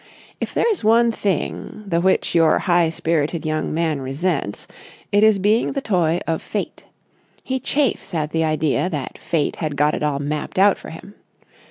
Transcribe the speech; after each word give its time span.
If 0.39 0.55
there 0.55 0.67
is 0.71 0.83
one 0.83 1.11
thing 1.11 1.83
the 1.85 2.01
which 2.01 2.33
your 2.33 2.57
high 2.57 2.89
spirited 2.89 3.45
young 3.45 3.71
man 3.71 4.01
resents, 4.01 4.67
it 5.11 5.21
is 5.21 5.37
being 5.37 5.73
the 5.73 5.79
toy 5.79 6.19
of 6.25 6.41
Fate. 6.41 6.85
He 7.43 7.59
chafes 7.59 8.15
at 8.15 8.31
the 8.31 8.43
idea 8.43 8.89
that 8.89 9.19
Fate 9.19 9.57
had 9.57 9.75
got 9.75 9.93
it 9.93 10.01
all 10.01 10.17
mapped 10.17 10.57
out 10.57 10.79
for 10.79 10.89
him. 10.89 11.13